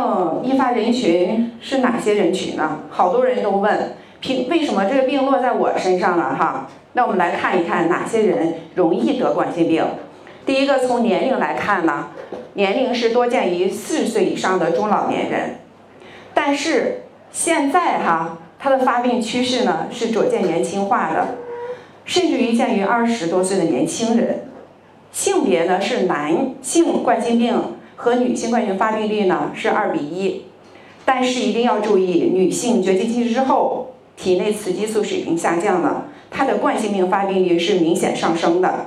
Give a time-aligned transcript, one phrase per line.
[0.00, 2.80] 病易发人群是哪些人群呢？
[2.90, 6.68] 好多人都问，凭为什么这个病落在我身上了哈？
[6.94, 9.84] 那我们来看一看哪些人容易得冠心病。
[10.46, 12.08] 第一个从年龄来看呢，
[12.54, 15.56] 年龄是多见于四十岁以上的中老年人，
[16.32, 21.36] 但是现在哈，它的发病趋势呢是逐渐年轻化的，
[22.04, 24.44] 甚至于见于二十多岁的年轻人。
[25.12, 30.46] 性别呢是男性冠心病和女性冠心病发病率呢是二比一，
[31.04, 38.86] 但是一定要注意，女性绝经期之后，体内雌激素水平下降了，她的冠心病发病率是明显上升的。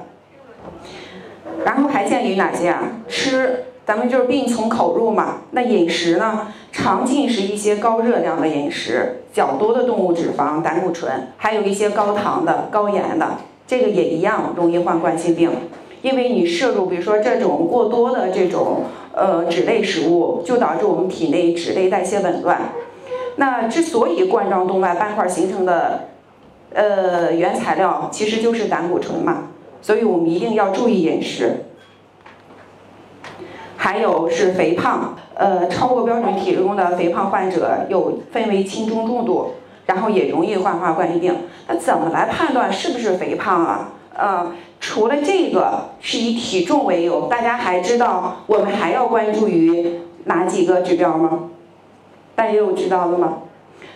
[1.64, 2.82] 然后还见于哪些啊？
[3.08, 5.44] 吃，咱们就是病从口入嘛。
[5.52, 6.48] 那饮食呢？
[6.72, 13.38] 常进食一些高热量的饮食，较多的动物脂肪、胆固醇，还有一些高糖的、高盐的，
[13.68, 15.52] 这个也一样容易患冠心病。
[16.04, 22.60] 因为你摄入，比如说这种过多的这种呃脂类食物，就导致我们体内脂类代谢紊乱。
[23.38, 26.10] 那之所以冠状动脉斑块形成的
[26.74, 29.48] 呃原材料，其实就是胆固醇嘛。
[29.82, 31.64] 所以我们一定要注意饮食，
[33.78, 39.54] 还有是肥胖，呃，超过标准体重的肥胖患者有分为轻中重度，
[39.86, 41.34] 然后也容易患化冠心病。
[41.68, 43.94] 那怎么来判断是不是肥胖啊？
[44.16, 44.52] 呃，
[44.94, 51.50] 除了这个是以体重为由，大家还知道我们还要关注于哪几个指标吗？
[52.36, 53.40] 大家有知道的吗？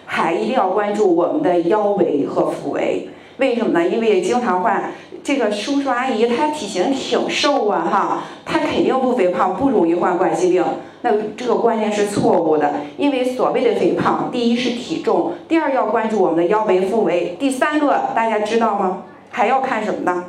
[0.07, 3.09] 还一定要关注我们的腰围和腹围。
[3.37, 3.87] 为什么呢？
[3.87, 4.91] 因为经常换
[5.23, 10.65] 这个叔叔阿姨，他体型挺瘦啊，哈，他肯定不肥胖，不容易患冠心病。
[11.03, 19.03] 那这个观念是错误的，因为所谓的肥胖，第一是体重，第二要关注我们的腰围、腹围，第三个大家知道吗？
[19.29, 20.23] 还要看什么呢？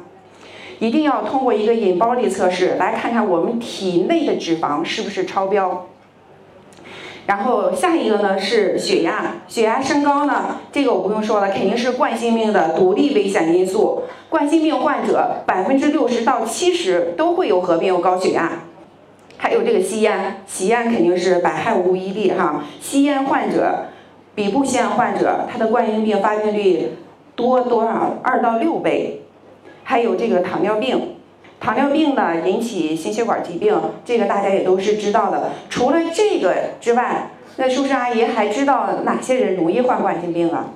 [0.79, 5.87] 一定要通过一个引包力测试来看看我们体内的脂肪是不是超标。
[7.27, 14.05] 然后下一个呢是血压，血压升高呢，这个我不用说了，肯定是冠心病的独立危险因素。
[14.31, 18.62] 冠心病患者百分之六十到七十都会有合并有高血压。
[19.37, 22.65] 还有这个吸烟，吸烟肯定是百害无一利哈。
[22.81, 23.89] 吸烟患者
[24.34, 26.97] 比不吸烟患者，他的冠心病发病率
[27.37, 28.16] 多多少？
[28.22, 29.22] 二到六倍。
[29.88, 31.15] 还有这个糖尿病。
[31.59, 35.50] 糖尿病呢引起心血管疾病，这个大家也都是知道的。
[35.71, 40.66] 除了这个之外，那叔叔阿姨还知道哪些人容易患冠心病啊？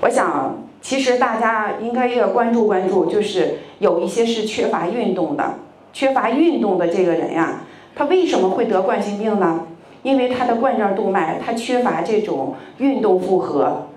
[0.00, 5.56] 我想，其实大家应该要关注关注，就是有一些是缺乏运动的，
[5.92, 7.60] 缺乏运动的这个人呀，
[7.94, 9.66] 他为什么会得冠心病呢？
[10.02, 13.88] 因为他的冠状动脉他缺乏这种运动负荷，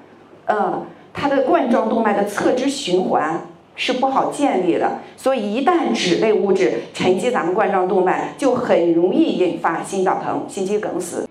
[0.47, 0.83] 嗯，
[1.13, 3.41] 它的冠状动脉的侧支循环。
[3.73, 11.27] 是不好建立的，所以一旦脂类物质沉积咱们冠状动脉，就很容易引发心绞疼、心肌梗死。